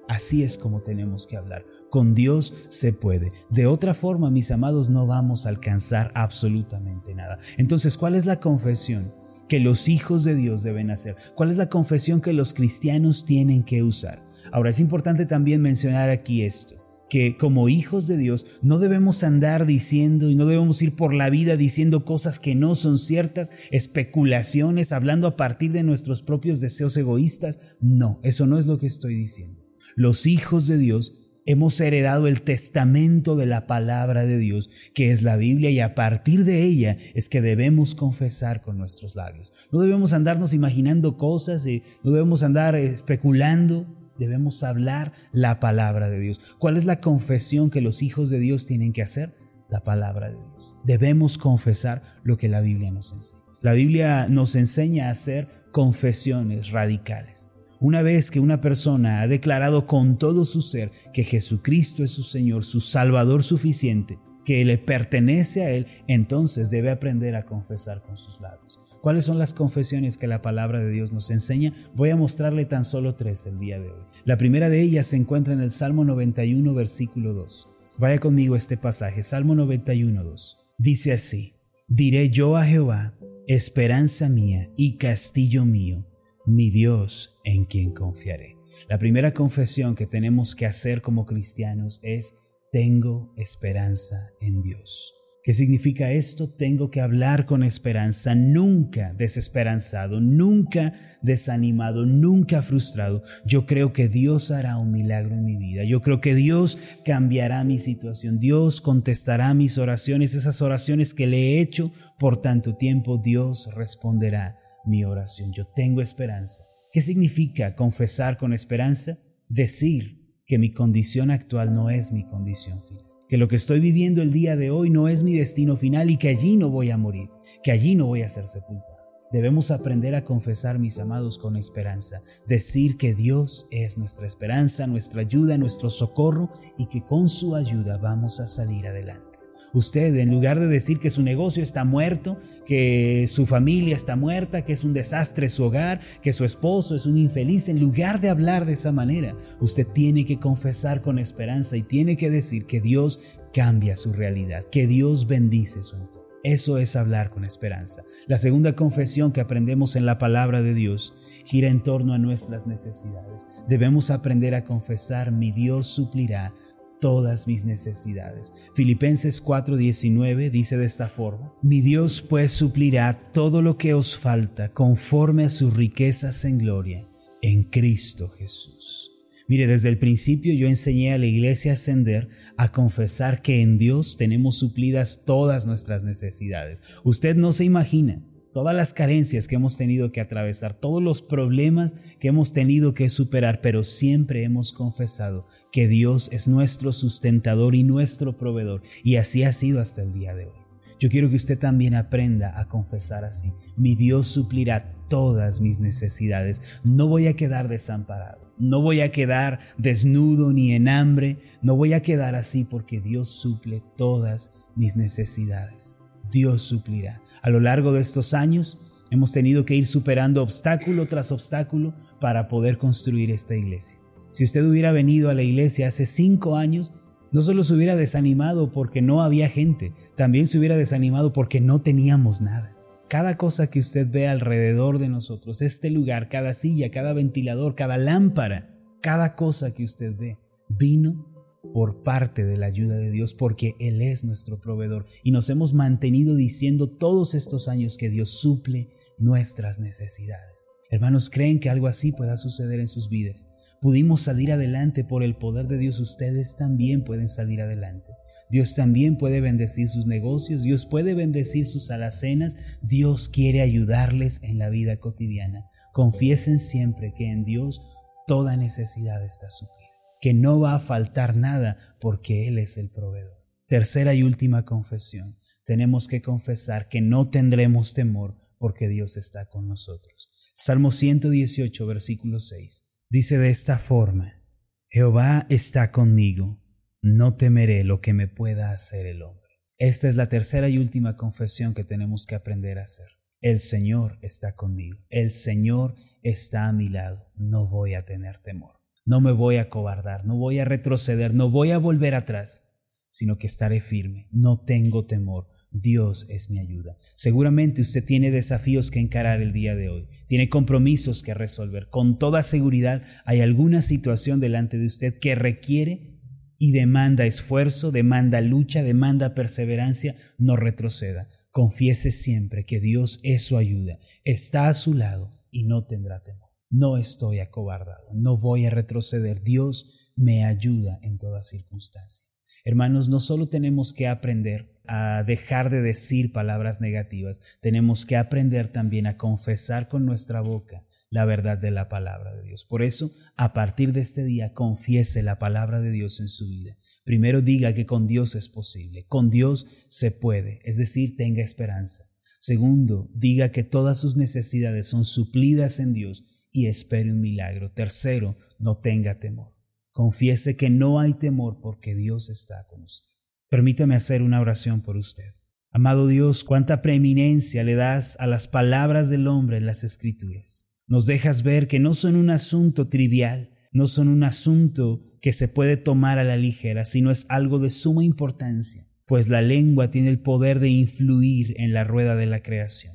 Así 0.09 0.43
es 0.43 0.59
como 0.59 0.83
tenemos 0.83 1.27
que 1.27 1.37
hablar. 1.37 1.65
Con 1.91 2.15
Dios 2.15 2.53
se 2.69 2.93
puede. 2.93 3.31
De 3.51 3.67
otra 3.67 3.95
forma, 3.95 4.31
mis 4.31 4.51
amados, 4.51 4.91
no 4.91 5.07
vamos 5.07 5.47
a 5.47 5.49
alcanzar 5.49 6.11
absolutamente 6.15 7.15
nada. 7.15 7.39
Entonces, 7.57 7.97
¿cuál 7.97 8.15
es 8.15 8.27
la 8.27 8.41
confesión? 8.41 9.13
que 9.49 9.61
los 9.61 9.89
hijos 9.89 10.25
de 10.25 10.35
Dios 10.35 10.63
deben 10.63 10.91
hacer? 10.91 11.17
¿Cuál 11.35 11.51
es 11.51 11.59
la 11.59 11.69
confesión 11.69 12.21
que 12.21 12.33
los 12.33 12.55
cristianos 12.55 13.25
tienen 13.25 13.63
que 13.63 13.83
usar? 13.83 14.25
Ahora 14.53 14.71
es 14.71 14.81
importante 14.81 15.27
también 15.27 15.63
mencionar 15.63 16.11
aquí 16.11 16.43
esto, 16.43 16.77
que 17.15 17.37
como 17.37 17.69
hijos 17.69 18.09
de 18.09 18.17
Dios 18.17 18.45
no 18.61 18.81
debemos 18.81 19.23
andar 19.23 19.67
diciendo 19.67 20.31
y 20.31 20.35
no 20.35 20.47
debemos 20.47 20.83
ir 20.83 20.97
por 20.97 21.15
la 21.15 21.31
vida 21.31 21.57
diciendo 21.57 22.05
cosas 22.05 22.41
que 22.41 22.57
no 22.57 22.75
son 22.75 22.99
ciertas, 22.99 23.53
especulaciones, 23.71 24.91
hablando 24.91 25.29
a 25.29 25.37
partir 25.37 25.71
de 25.71 25.85
nuestros 25.85 26.23
propios 26.23 26.61
deseos 26.61 26.97
egoístas. 26.97 27.77
No, 27.81 28.19
eso 28.25 28.49
no 28.49 28.59
es 28.59 28.67
lo 28.67 28.79
que 28.79 28.89
estoy 28.89 29.15
diciendo. 29.15 29.63
Los 29.94 30.27
hijos 30.27 30.67
de 30.67 30.77
Dios 30.77 31.13
hemos 31.47 31.81
heredado 31.81 32.27
el 32.27 32.43
testamento 32.43 33.37
de 33.37 33.47
la 33.47 33.69
palabra 33.69 34.25
de 34.25 34.39
Dios, 34.39 34.69
que 34.93 35.13
es 35.13 35.23
la 35.23 35.37
Biblia, 35.37 35.71
y 35.71 35.79
a 35.79 35.94
partir 35.94 36.44
de 36.44 36.65
ella 36.65 36.97
es 37.15 37.29
que 37.29 37.41
debemos 37.41 37.94
confesar 37.94 38.61
con 38.61 38.77
nuestros 38.77 39.15
labios. 39.15 39.53
No 39.71 39.79
debemos 39.79 40.13
andarnos 40.13 40.53
imaginando 40.53 41.17
cosas 41.17 41.65
y 41.65 41.85
no 42.03 42.11
debemos 42.11 42.43
andar 42.43 42.75
especulando, 42.75 43.87
debemos 44.19 44.63
hablar 44.63 45.13
la 45.33 45.61
palabra 45.61 46.11
de 46.11 46.21
Dios. 46.21 46.41
¿Cuál 46.59 46.77
es 46.77 46.85
la 46.85 47.01
confesión 47.01 47.71
que 47.71 47.81
los 47.81 48.03
hijos 48.03 48.31
de 48.31 48.39
Dios 48.39 48.67
tienen 48.67 48.93
que 48.93 49.03
hacer? 49.03 49.35
La 49.69 49.83
palabra 49.83 50.29
de 50.29 50.37
Dios. 50.37 50.75
Debemos 50.85 51.39
confesar 51.39 52.03
lo 52.23 52.37
que 52.37 52.49
la 52.49 52.61
Biblia 52.61 52.91
nos 52.91 53.13
enseña. 53.13 53.43
La 53.63 53.73
Biblia 53.73 54.29
nos 54.29 54.56
enseña 54.56 55.09
a 55.09 55.13
hacer 55.13 55.49
confesiones 55.73 56.71
radicales. 56.71 57.49
Una 57.81 58.03
vez 58.03 58.31
que 58.31 58.41
una 58.41 58.61
persona 58.61 59.23
ha 59.23 59.27
declarado 59.27 59.87
con 59.87 60.19
todo 60.19 60.44
su 60.44 60.63
ser 60.63 60.91
que 61.13 61.25
Jesucristo 61.25 62.05
es 62.05 62.11
su 62.11 62.23
Señor, 62.23 62.65
su 62.65 62.81
Salvador 62.81 63.43
suficiente, 63.43 64.19
que 64.44 64.65
le 64.65 64.79
pertenece 64.79 65.65
a 65.65 65.71
Él, 65.71 65.87
entonces 66.06 66.71
debe 66.71 66.91
aprender 66.91 67.37
a 67.37 67.47
confesar 67.47 68.03
con 68.03 68.17
sus 68.17 68.41
labios. 68.41 68.83
¿Cuáles 69.05 69.27
son 69.27 69.39
las 69.39 69.53
confesiones 69.53 70.17
que 70.17 70.27
la 70.27 70.41
palabra 70.41 70.81
de 70.81 70.91
Dios 70.91 71.13
nos 71.13 71.31
enseña? 71.31 71.75
Voy 71.94 72.08
a 72.08 72.17
mostrarle 72.17 72.65
tan 72.65 72.84
solo 72.84 73.17
tres 73.17 73.44
el 73.44 73.58
día 73.58 73.79
de 73.79 73.91
hoy. 73.91 74.01
La 74.25 74.39
primera 74.39 74.70
de 74.70 74.81
ellas 74.81 75.08
se 75.08 75.19
encuentra 75.19 75.53
en 75.53 75.61
el 75.61 75.70
Salmo 75.70 76.06
91, 76.06 76.73
versículo 76.73 77.34
2. 77.34 77.69
Vaya 77.99 78.19
conmigo 78.19 78.56
este 78.56 78.79
pasaje, 78.79 79.23
Salmo 79.23 79.55
91, 79.55 80.25
2. 80.25 80.56
Dice 80.79 81.13
así, 81.13 81.53
diré 81.87 82.31
yo 82.31 82.56
a 82.56 82.65
Jehová, 82.65 83.13
esperanza 83.46 84.31
mía 84.31 84.70
y 84.75 84.96
castillo 84.96 85.67
mío 85.67 86.06
mi 86.46 86.70
Dios 86.70 87.37
en 87.44 87.67
quien 87.67 87.93
confiaré. 87.93 88.56
La 88.89 88.99
primera 88.99 89.34
confesión 89.34 89.96
que 89.96 90.06
tenemos 90.06 90.55
que 90.55 90.65
hacer 90.65 91.03
como 91.03 91.27
cristianos 91.27 92.01
es, 92.03 92.37
tengo 92.73 93.34
esperanza 93.37 94.31
en 94.41 94.63
Dios. 94.63 95.13
¿Qué 95.44 95.53
significa 95.53 96.10
esto? 96.10 96.48
Tengo 96.48 96.91
que 96.91 97.03
hablar 97.03 97.44
con 97.44 97.65
esperanza, 97.65 98.34
nunca 98.34 99.13
desesperanzado, 99.13 100.19
nunca 100.19 100.94
desanimado, 101.20 102.06
nunca 102.06 102.63
frustrado. 102.63 103.22
Yo 103.44 103.67
creo 103.67 103.93
que 103.93 104.08
Dios 104.08 104.51
hará 104.51 104.79
un 104.79 104.91
milagro 104.91 105.34
en 105.34 105.44
mi 105.44 105.58
vida. 105.58 105.84
Yo 105.84 106.01
creo 106.01 106.22
que 106.22 106.34
Dios 106.34 106.79
cambiará 107.05 107.63
mi 107.63 107.79
situación. 107.79 108.41
Dios 108.41 108.81
contestará 108.81 109.53
mis 109.53 109.77
oraciones, 109.77 110.32
esas 110.32 110.63
oraciones 110.63 111.13
que 111.13 111.27
le 111.27 111.36
he 111.36 111.60
hecho 111.60 111.93
por 112.19 112.41
tanto 112.41 112.77
tiempo. 112.77 113.19
Dios 113.19 113.69
responderá 113.74 114.56
mi 114.86 115.05
oración. 115.05 115.53
Yo 115.53 115.67
tengo 115.67 116.01
esperanza. 116.01 116.65
¿Qué 116.91 117.03
significa 117.03 117.74
confesar 117.74 118.39
con 118.39 118.55
esperanza? 118.55 119.19
Decir 119.51 120.24
que 120.46 120.56
mi 120.56 120.72
condición 120.72 121.31
actual 121.31 121.74
no 121.74 121.91
es 121.91 122.13
mi 122.13 122.24
condición 122.24 122.82
final, 122.82 123.05
que 123.29 123.37
lo 123.37 123.49
que 123.49 123.57
estoy 123.57 123.81
viviendo 123.81 124.23
el 124.23 124.33
día 124.33 124.57
de 124.57 124.71
hoy 124.71 124.91
no 124.91 125.09
es 125.09 125.23
mi 125.23 125.35
destino 125.35 125.77
final 125.77 126.11
y 126.11 126.17
que 126.17 126.29
allí 126.29 126.57
no 126.57 126.71
voy 126.71 126.91
a 126.91 126.97
morir, 126.97 127.31
que 127.63 127.73
allí 127.73 127.95
no 127.95 128.07
voy 128.07 128.23
a 128.23 128.29
ser 128.29 128.47
sepultado. 128.47 128.95
Debemos 129.33 129.73
aprender 129.73 130.15
a 130.15 130.25
confesar, 130.25 130.79
mis 130.79 130.99
amados, 130.99 131.39
con 131.39 131.57
esperanza, 131.57 132.23
decir 132.47 132.97
que 132.97 133.15
Dios 133.15 133.67
es 133.71 133.99
nuestra 133.99 134.27
esperanza, 134.27 134.87
nuestra 134.87 135.23
ayuda, 135.23 135.59
nuestro 135.59 135.91
socorro 135.91 136.51
y 136.79 136.87
que 136.87 137.03
con 137.03 137.29
su 137.29 137.57
ayuda 137.57 137.99
vamos 137.99 138.39
a 138.39 138.47
salir 138.47 138.87
adelante. 138.87 139.33
Usted, 139.75 140.17
en 140.17 140.31
lugar 140.31 140.61
de 140.61 140.69
decir 140.69 141.01
que 141.01 141.11
su 141.11 141.23
negocio 141.23 141.63
está 141.63 141.85
muerto, 141.85 142.39
que 142.65 143.27
su 143.29 143.45
familia 143.45 143.97
está 143.97 144.15
muerta, 144.15 144.65
que 144.65 144.73
es 144.73 144.85
un 144.85 144.95
desastre 144.95 145.49
su 145.49 145.65
hogar, 145.65 146.01
que 146.23 146.33
su 146.33 146.45
esposo 146.45 146.95
es 146.95 147.07
un 147.07 147.19
infeliz, 147.19 147.69
en 147.69 147.81
lugar 147.81 148.21
de 148.21 148.31
hablar 148.31 148.67
de 148.67 148.75
esa 148.75 148.93
manera, 148.93 149.37
usted 149.61 149.87
tiene 149.87 150.25
que 150.25 150.39
confesar 150.39 151.03
con 151.03 151.19
esperanza 151.19 151.77
y 151.77 151.83
tiene 151.83 152.17
que 152.17 152.31
decir 152.31 152.67
que 152.67 152.81
Dios 152.81 153.21
cambia 153.53 153.97
su 153.97 154.13
realidad, 154.13 154.63
que 154.71 154.87
Dios 154.87 155.27
bendice 155.27 155.83
su 155.83 155.97
entorno. 155.97 156.25
Eso 156.45 156.77
es 156.77 156.95
hablar 156.95 157.31
con 157.31 157.45
esperanza. 157.45 158.03
La 158.27 158.39
segunda 158.39 158.75
confesión 158.75 159.33
que 159.33 159.41
aprendemos 159.41 159.97
en 159.97 160.05
la 160.05 160.19
palabra 160.19 160.61
de 160.61 160.75
Dios 160.75 161.15
gira 161.47 161.69
en 161.69 161.83
torno 161.83 162.13
a 162.13 162.19
nuestras 162.19 162.67
necesidades. 162.67 163.47
Debemos 163.67 164.11
aprender 164.11 164.55
a 164.55 164.65
confesar, 164.65 165.33
mi 165.33 165.53
Dios 165.53 165.87
suplirá 165.87 166.53
todas 167.01 167.46
mis 167.46 167.65
necesidades. 167.65 168.53
Filipenses 168.74 169.43
4:19 169.43 170.51
dice 170.51 170.77
de 170.77 170.86
esta 170.86 171.08
forma, 171.08 171.53
mi 171.63 171.81
Dios 171.81 172.22
pues 172.22 172.53
suplirá 172.53 173.31
todo 173.32 173.63
lo 173.63 173.77
que 173.77 173.94
os 173.94 174.17
falta 174.17 174.72
conforme 174.72 175.44
a 175.44 175.51
sus 175.51 175.74
riquezas 175.74 176.44
en 176.44 176.58
gloria 176.58 177.08
en 177.43 177.65
Cristo 177.65 178.29
Jesús. 178.29 179.10
Mire, 179.46 179.67
desde 179.67 179.91
el 179.91 179.98
principio 179.98 180.55
yo 180.55 180.67
enseñé 180.67 181.13
a 181.13 181.19
la 181.19 181.27
iglesia 181.27 181.72
a 181.72 181.74
ascender 181.74 182.29
a 182.56 182.72
confesar 182.72 183.43
que 183.43 183.60
en 183.60 183.77
Dios 183.77 184.17
tenemos 184.17 184.58
suplidas 184.58 185.24
todas 185.27 185.67
nuestras 185.67 186.03
necesidades. 186.03 186.81
Usted 187.05 187.36
no 187.36 187.53
se 187.53 187.65
imagina 187.65 188.22
todas 188.55 188.75
las 188.75 188.94
carencias 188.94 189.49
que 189.49 189.56
hemos 189.56 189.77
tenido 189.77 190.13
que 190.13 190.20
atravesar, 190.20 190.75
todos 190.75 191.03
los 191.03 191.23
problemas 191.23 191.94
que 192.20 192.29
hemos 192.29 192.53
tenido 192.53 192.94
que 192.94 193.11
superar, 193.11 193.61
pero 193.61 193.82
siempre 193.82 194.44
hemos 194.44 194.73
confesado 194.73 195.44
que 195.73 195.89
Dios 195.89 196.31
es 196.32 196.46
nuestro 196.46 196.93
sustentador 196.93 197.75
y 197.75 197.82
nuestro 197.82 198.37
proveedor, 198.39 198.82
y 199.03 199.17
así 199.17 199.43
ha 199.43 199.53
sido 199.53 199.81
hasta 199.81 200.03
el 200.03 200.13
día 200.13 200.34
de 200.37 200.46
hoy. 200.46 200.65
Yo 201.01 201.08
quiero 201.11 201.29
que 201.29 201.37
usted 201.37 201.58
también 201.58 201.94
aprenda 201.96 202.58
a 202.58 202.69
confesar 202.69 203.25
así. 203.25 203.53
Mi 203.77 203.96
Dios 203.96 204.29
suplirá 204.29 204.94
todas 205.08 205.61
mis 205.61 205.81
necesidades. 205.81 206.63
No 206.84 207.08
voy 207.08 207.27
a 207.27 207.34
quedar 207.34 207.69
desamparado. 207.69 208.55
No 208.56 208.81
voy 208.81 209.01
a 209.01 209.11
quedar 209.11 209.58
desnudo 209.77 210.53
ni 210.53 210.73
en 210.73 210.89
hambre. 210.89 211.41
No 211.61 211.75
voy 211.75 211.93
a 211.93 212.03
quedar 212.03 212.37
así 212.37 212.65
porque 212.65 213.01
Dios 213.01 213.29
suple 213.29 213.82
todas 213.96 214.69
mis 214.77 214.96
necesidades. 214.96 215.99
Dios 216.34 216.62
suplirá. 216.62 217.22
A 217.43 217.48
lo 217.48 217.60
largo 217.60 217.93
de 217.93 218.00
estos 218.00 218.34
años 218.34 218.76
hemos 219.10 219.31
tenido 219.31 219.64
que 219.64 219.76
ir 219.76 219.86
superando 219.86 220.43
obstáculo 220.43 221.06
tras 221.06 221.31
obstáculo 221.31 221.94
para 222.20 222.48
poder 222.48 222.76
construir 222.76 223.31
esta 223.31 223.55
iglesia. 223.55 224.00
Si 224.32 224.43
usted 224.43 224.67
hubiera 224.67 224.91
venido 224.91 225.31
a 225.31 225.34
la 225.34 225.44
iglesia 225.44 225.86
hace 225.86 226.06
cinco 226.06 226.56
años, 226.56 226.93
no 227.31 227.41
solo 227.41 227.62
se 227.62 227.74
hubiera 227.74 227.94
desanimado 227.94 228.72
porque 228.72 229.00
no 229.00 229.22
había 229.22 229.48
gente, 229.48 229.93
también 230.17 230.48
se 230.48 230.58
hubiera 230.58 230.76
desanimado 230.76 231.32
porque 231.32 231.60
no 231.60 231.81
teníamos 231.81 232.41
nada. 232.41 232.76
Cada 233.08 233.36
cosa 233.36 233.70
que 233.70 233.79
usted 233.79 234.08
ve 234.10 234.26
alrededor 234.26 234.98
de 234.98 235.08
nosotros, 235.08 235.62
este 235.62 235.88
lugar, 235.88 236.29
cada 236.29 236.53
silla, 236.53 236.91
cada 236.91 237.12
ventilador, 237.12 237.76
cada 237.76 237.96
lámpara, 237.96 238.74
cada 239.00 239.36
cosa 239.36 239.72
que 239.72 239.84
usted 239.84 240.17
ve, 240.17 240.38
vino 240.69 241.33
por 241.73 242.03
parte 242.03 242.44
de 242.44 242.56
la 242.56 242.67
ayuda 242.67 242.97
de 242.97 243.11
Dios 243.11 243.35
porque 243.35 243.75
Él 243.81 244.03
es 244.03 244.25
nuestro 244.25 244.61
proveedor 244.61 245.06
y 245.23 245.31
nos 245.31 245.49
hemos 245.51 245.73
mantenido 245.73 246.35
diciendo 246.35 246.89
todos 246.89 247.35
estos 247.35 247.69
años 247.69 247.97
que 247.97 248.11
Dios 248.11 248.31
suple 248.41 248.91
nuestras 249.19 249.79
necesidades. 249.79 250.67
Hermanos, 250.91 251.31
¿creen 251.31 251.61
que 251.61 251.71
algo 251.71 251.87
así 251.87 252.13
pueda 252.13 252.37
suceder 252.37 252.79
en 252.79 252.89
sus 252.89 253.09
vidas? 253.09 253.49
Pudimos 253.81 254.23
salir 254.23 254.53
adelante 254.53 255.05
por 255.05 255.23
el 255.23 255.37
poder 255.37 255.67
de 255.67 255.77
Dios, 255.77 255.99
ustedes 256.01 256.56
también 256.56 257.05
pueden 257.05 257.29
salir 257.29 257.61
adelante. 257.61 258.13
Dios 258.49 258.75
también 258.75 259.19
puede 259.19 259.41
bendecir 259.41 259.89
sus 259.89 260.06
negocios, 260.06 260.63
Dios 260.63 260.87
puede 260.87 261.15
bendecir 261.15 261.67
sus 261.67 261.91
alacenas, 261.91 262.56
Dios 262.81 263.29
quiere 263.29 263.61
ayudarles 263.61 264.43
en 264.43 264.59
la 264.59 264.71
vida 264.71 264.99
cotidiana. 264.99 265.67
Confiesen 265.93 266.59
siempre 266.59 267.13
que 267.13 267.31
en 267.31 267.44
Dios 267.44 267.83
toda 268.27 268.56
necesidad 268.56 269.25
está 269.25 269.51
suplida, 269.51 269.83
que 270.25 270.33
no 270.33 270.59
va 270.59 270.75
a 270.75 270.81
faltar 270.81 271.37
nada 271.37 271.77
porque 272.01 272.49
Él 272.49 272.57
es 272.57 272.79
el 272.79 272.89
proveedor. 272.89 273.45
Tercera 273.67 274.15
y 274.15 274.23
última 274.23 274.65
confesión. 274.65 275.37
Tenemos 275.67 276.09
que 276.09 276.23
confesar 276.23 276.89
que 276.89 277.03
no 277.03 277.29
tendremos 277.29 277.93
temor 277.93 278.35
porque 278.57 278.89
Dios 278.89 279.19
está 279.19 279.51
con 279.51 279.69
nosotros. 279.69 280.31
Salmo 280.57 280.93
118, 280.93 281.87
versículo 281.87 282.41
6. 282.41 282.87
Dice 283.11 283.37
de 283.37 283.51
esta 283.51 283.79
forma, 283.79 284.43
Jehová 284.89 285.45
está 285.51 285.93
conmigo 285.93 286.59
no 287.03 287.37
temeré 287.37 287.85
lo 287.85 288.01
que 288.01 288.15
me 288.15 288.29
pueda 288.29 288.71
hacer 288.71 289.05
el 289.05 289.21
hombre. 289.21 289.51
Esta 289.77 290.09
es 290.09 290.17
la 290.17 290.31
tercera 290.31 290.71
y 290.71 290.79
última 290.79 291.19
confesión 291.19 291.75
que 291.75 291.85
tenemos 291.85 292.25
que 292.25 292.35
aprender 292.35 292.79
a 292.79 292.85
hacer. 292.85 293.09
El 293.43 293.59
Señor 293.59 294.19
está 294.23 294.55
conmigo. 294.55 295.05
El 295.11 295.31
Señor 295.31 295.97
está 296.23 296.67
a 296.67 296.73
mi 296.73 296.89
lado. 296.89 297.31
No 297.35 297.69
voy 297.69 297.93
a 297.93 298.07
tener 298.07 298.39
temor. 298.39 298.83
No 299.05 299.20
me 299.20 299.32
voy 299.32 299.56
a 299.56 299.69
cobardar. 299.69 300.25
No 300.25 300.37
voy 300.37 300.58
a 300.58 300.65
retroceder. 300.65 301.34
No 301.34 301.51
voy 301.51 301.70
a 301.70 301.79
volver 301.79 302.15
atrás, 302.15 302.75
sino 303.11 303.37
que 303.39 303.46
estaré 303.46 303.81
firme. 303.81 304.29
No 304.31 304.65
tengo 304.65 305.06
temor. 305.06 305.49
Dios 305.75 306.25
es 306.29 306.51
mi 306.51 306.61
ayuda. 306.61 306.96
Seguramente 307.17 307.82
usted 307.82 308.05
tiene 308.05 308.31
desafíos 308.31 308.93
que 308.93 309.01
encarar 309.01 309.43
el 309.43 309.53
día 309.53 309.75
de 309.75 309.89
hoy, 309.89 310.08
tiene 310.29 310.49
compromisos 310.49 311.23
que 311.23 311.34
resolver. 311.34 311.89
Con 311.91 312.19
toda 312.19 312.44
seguridad 312.44 313.03
hay 313.25 313.41
alguna 313.41 313.82
situación 313.82 314.39
delante 314.39 314.79
de 314.79 314.87
usted 314.87 315.19
que 315.19 315.34
requiere 315.34 316.20
y 316.58 316.70
demanda 316.70 317.27
esfuerzo, 317.27 317.91
demanda 317.91 318.41
lucha, 318.41 318.84
demanda 318.84 319.34
perseverancia, 319.34 320.15
no 320.39 320.55
retroceda. 320.55 321.29
Confiese 321.51 322.13
siempre 322.13 322.65
que 322.65 322.79
Dios 322.79 323.19
es 323.25 323.43
su 323.43 323.56
ayuda, 323.56 323.99
está 324.25 324.69
a 324.69 324.75
su 324.75 324.94
lado 324.94 325.31
y 325.51 325.65
no 325.65 325.87
tendrá 325.87 326.23
temor. 326.23 326.44
No 326.75 326.97
estoy 326.97 327.39
acobardado, 327.39 328.09
no 328.15 328.37
voy 328.37 328.67
a 328.67 328.71
retroceder. 328.71 329.45
Dios 329.45 330.11
me 330.17 330.45
ayuda 330.45 330.99
en 331.03 331.19
toda 331.19 331.45
circunstancia. 331.45 332.27
Hermanos, 332.65 333.09
no 333.09 333.21
solo 333.21 333.49
tenemos 333.49 333.93
que 333.93 334.09
aprender 334.09 334.83
a 334.85 335.23
dejar 335.23 335.71
de 335.71 335.83
decir 335.83 336.33
palabras 336.33 336.81
negativas, 336.81 337.41
tenemos 337.61 338.05
que 338.07 338.17
aprender 338.17 338.73
también 338.73 339.07
a 339.07 339.17
confesar 339.17 339.87
con 339.87 340.05
nuestra 340.05 340.41
boca 340.41 340.85
la 341.11 341.25
verdad 341.25 341.59
de 341.59 341.71
la 341.71 341.89
palabra 341.89 342.35
de 342.35 342.43
Dios. 342.43 342.65
Por 342.65 342.83
eso, 342.83 343.13
a 343.37 343.53
partir 343.53 343.93
de 343.93 344.01
este 344.01 344.25
día, 344.25 344.53
confiese 344.53 345.23
la 345.23 345.39
palabra 345.39 345.81
de 345.81 345.93
Dios 345.93 346.19
en 346.19 346.27
su 346.27 346.49
vida. 346.49 346.77
Primero 347.05 347.41
diga 347.41 347.73
que 347.73 347.87
con 347.87 348.09
Dios 348.09 348.35
es 348.35 348.49
posible, 348.49 349.07
con 349.07 349.31
Dios 349.31 349.65
se 349.89 350.11
puede, 350.11 350.61
es 350.65 350.77
decir, 350.77 351.15
tenga 351.17 351.45
esperanza. 351.45 352.03
Segundo, 352.41 353.09
diga 353.15 353.53
que 353.53 353.63
todas 353.63 354.01
sus 354.01 354.17
necesidades 354.17 354.89
son 354.89 355.05
suplidas 355.05 355.79
en 355.79 355.93
Dios 355.93 356.25
y 356.55 356.69
espere 356.69 357.13
un 357.13 357.20
milagro. 357.20 357.73
Tercero, 357.73 358.39
no 358.58 358.79
tenga 358.79 359.19
temor. 359.19 359.53
Confiese 359.91 360.56
que 360.56 360.70
no 360.70 361.01
hay 361.01 361.13
temor 361.15 361.58
porque 361.61 361.94
Dios 361.94 362.31
está 362.31 362.65
con 362.69 362.84
usted. 362.84 363.11
Permítame 363.51 363.96
hacer 363.96 364.23
una 364.23 364.41
oración 364.41 364.81
por 364.81 364.96
usted. 364.96 365.34
Amado 365.70 366.06
Dios, 366.06 366.44
cuánta 366.44 366.81
preeminencia 366.81 367.65
le 367.65 367.75
das 367.75 368.17
a 368.20 368.29
las 368.29 368.46
palabras 368.46 369.11
del 369.11 369.27
hombre 369.27 369.56
en 369.56 369.67
las 369.67 369.82
Escrituras. 369.82 370.69
Nos 370.87 371.06
dejas 371.06 371.43
ver 371.43 371.67
que 371.67 371.81
no 371.81 371.93
son 371.93 372.15
un 372.15 372.31
asunto 372.31 372.89
trivial, 372.89 373.51
no 373.73 373.89
son 373.89 374.06
un 374.06 374.23
asunto 374.23 375.03
que 375.20 375.32
se 375.32 375.49
puede 375.49 375.77
tomar 375.77 376.20
a 376.20 376.25
la 376.25 376.37
ligera, 376.37 376.84
sino 376.84 377.11
es 377.11 377.27
algo 377.29 377.58
de 377.58 377.70
suma 377.70 378.05
importancia, 378.05 378.87
pues 379.06 379.29
la 379.29 379.43
lengua 379.43 379.91
tiene 379.91 380.11
el 380.11 380.20
poder 380.20 380.61
de 380.61 380.69
influir 380.69 381.61
en 381.61 381.73
la 381.73 381.82
rueda 381.82 382.15
de 382.15 382.27
la 382.27 382.43
creación. 382.43 382.94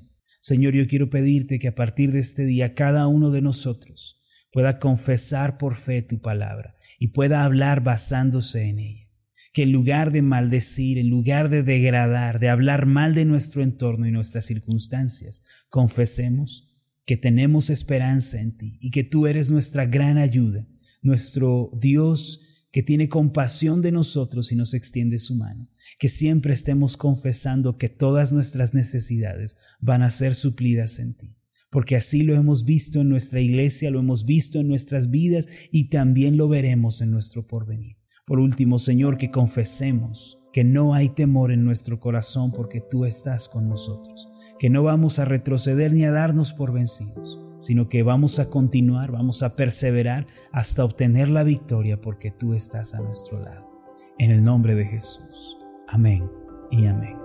Señor, 0.50 0.74
yo 0.74 0.88
quiero 0.88 1.12
pedirte 1.12 1.60
que 1.60 1.68
a 1.68 1.76
partir 1.76 2.12
de 2.12 2.18
este 2.18 2.44
día 2.44 2.74
cada 2.74 3.06
uno 3.06 3.30
de 3.30 3.40
nosotros 3.40 4.20
pueda 4.52 4.80
confesar 4.80 5.60
por 5.60 5.76
fe 5.76 6.02
tu 6.02 6.22
palabra 6.22 6.76
y 6.98 7.10
pueda 7.10 7.44
hablar 7.44 7.84
basándose 7.84 8.64
en 8.64 8.80
ella. 8.80 9.08
Que 9.54 9.62
en 9.62 9.72
lugar 9.72 10.12
de 10.12 10.24
maldecir, 10.24 10.98
en 10.98 11.08
lugar 11.08 11.52
de 11.52 11.62
degradar, 11.62 12.40
de 12.40 12.50
hablar 12.50 12.88
mal 12.88 13.14
de 13.14 13.26
nuestro 13.26 13.62
entorno 13.62 14.08
y 14.08 14.12
nuestras 14.12 14.48
circunstancias, 14.48 15.44
confesemos 15.70 16.68
que 17.06 17.16
tenemos 17.16 17.70
esperanza 17.70 18.42
en 18.42 18.58
ti 18.58 18.80
y 18.82 18.90
que 18.90 19.04
tú 19.04 19.28
eres 19.28 19.52
nuestra 19.52 19.86
gran 19.86 20.18
ayuda, 20.18 20.66
nuestro 21.04 21.70
Dios 21.80 22.49
que 22.72 22.84
tiene 22.84 23.10
compasión 23.10 23.82
de 23.82 23.92
nosotros 23.92 24.52
y 24.52 24.56
nos 24.56 24.74
extiende 24.74 25.20
su 25.20 25.36
mano, 25.36 25.70
que 25.98 26.10
siempre 26.10 26.54
estemos 26.54 26.98
confesando 26.98 27.78
que 27.78 27.90
todas 27.90 28.32
nuestras 28.32 28.74
necesidades 28.74 29.58
van 29.80 30.04
a 30.04 30.12
ser 30.12 30.36
suplidas 30.36 31.00
en 31.00 31.16
ti. 31.16 31.36
porque 31.72 31.96
así 31.96 32.24
lo 32.24 32.34
hemos 32.34 32.66
visto 32.66 33.02
en 33.02 33.10
nuestra 33.10 33.42
iglesia, 33.42 33.92
lo 33.92 34.00
hemos 34.00 34.26
visto 34.26 34.60
en 34.60 34.68
nuestras 34.68 35.12
vidas 35.12 35.48
y 35.72 35.90
también 35.90 36.36
lo 36.36 36.48
veremos 36.48 37.00
en 37.02 37.12
nuestro 37.12 37.46
porvenir. 37.46 37.98
Por 38.26 38.40
último, 38.40 38.80
Señor, 38.80 39.20
que 39.20 39.30
confesemos 39.30 40.40
que 40.52 40.64
no 40.64 40.96
hay 40.96 41.10
temor 41.10 41.52
en 41.52 41.64
nuestro 41.64 42.00
corazón 42.00 42.52
porque 42.52 42.82
tú 42.82 43.06
estás 43.06 43.48
con 43.48 43.70
nosotros, 43.70 44.28
que 44.58 44.70
no 44.70 44.84
vamos 44.84 45.20
a 45.20 45.26
retroceder 45.26 45.94
ni 45.94 46.06
a 46.06 46.12
darnos 46.12 46.54
por 46.54 46.74
vencidos, 46.74 47.40
sino 47.60 47.90
que 47.90 48.04
vamos 48.04 48.40
a 48.40 48.50
continuar, 48.50 49.12
vamos 49.12 49.44
a 49.44 49.56
perseverar 49.56 50.26
hasta 50.52 50.84
obtener 50.84 51.30
la 51.30 51.44
victoria 51.44 52.02
porque 52.02 52.32
tú 52.32 52.54
estás 52.54 52.96
a 52.96 53.02
nuestro 53.02 53.40
lado. 53.40 53.70
En 54.18 54.32
el 54.32 54.44
nombre 54.44 54.76
de 54.76 54.86
Jesús. 54.86 55.58
Amén 55.88 56.30
y 56.72 56.88
amén. 56.88 57.18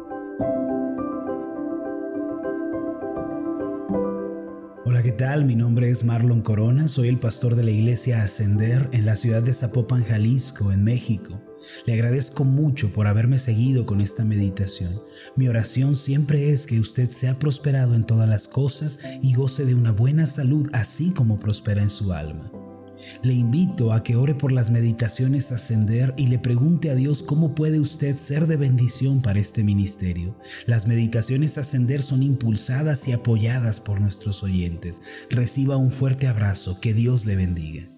Hola, 4.86 5.02
¿qué 5.02 5.12
tal? 5.12 5.44
Mi 5.44 5.56
nombre 5.56 5.90
es 5.90 6.04
Marlon 6.04 6.42
Corona, 6.42 6.88
soy 6.88 7.08
el 7.08 7.18
pastor 7.18 7.56
de 7.56 7.64
la 7.64 7.70
iglesia 7.70 8.22
Ascender 8.22 8.88
en 8.92 9.06
la 9.06 9.16
ciudad 9.16 9.42
de 9.42 9.52
Zapopan, 9.52 10.04
Jalisco, 10.04 10.72
en 10.72 10.84
México. 10.84 11.40
Le 11.86 11.94
agradezco 11.94 12.44
mucho 12.44 12.90
por 12.90 13.06
haberme 13.06 13.38
seguido 13.38 13.86
con 13.86 14.00
esta 14.00 14.24
meditación. 14.24 14.92
Mi 15.36 15.48
oración 15.48 15.96
siempre 15.96 16.52
es 16.52 16.66
que 16.66 16.80
usted 16.80 17.10
sea 17.10 17.38
prosperado 17.38 17.94
en 17.94 18.04
todas 18.04 18.28
las 18.28 18.48
cosas 18.48 18.98
y 19.22 19.34
goce 19.34 19.64
de 19.64 19.74
una 19.74 19.92
buena 19.92 20.26
salud 20.26 20.68
así 20.72 21.10
como 21.10 21.38
prospera 21.38 21.82
en 21.82 21.90
su 21.90 22.12
alma. 22.12 22.50
Le 23.22 23.34
invito 23.34 23.92
a 23.92 24.02
que 24.02 24.16
ore 24.16 24.34
por 24.34 24.52
las 24.52 24.70
meditaciones 24.70 25.52
ascender 25.52 26.14
y 26.16 26.28
le 26.28 26.38
pregunte 26.38 26.90
a 26.90 26.94
Dios 26.94 27.22
cómo 27.22 27.54
puede 27.54 27.80
usted 27.80 28.16
ser 28.16 28.46
de 28.46 28.56
bendición 28.56 29.22
para 29.22 29.40
este 29.40 29.62
ministerio. 29.62 30.36
Las 30.66 30.86
meditaciones 30.86 31.58
ascender 31.58 32.02
son 32.02 32.22
impulsadas 32.22 33.06
y 33.08 33.12
apoyadas 33.12 33.80
por 33.80 34.00
nuestros 34.00 34.42
oyentes. 34.42 35.02
Reciba 35.30 35.76
un 35.76 35.90
fuerte 35.90 36.26
abrazo, 36.26 36.80
que 36.80 36.94
Dios 36.94 37.24
le 37.26 37.36
bendiga. 37.36 37.93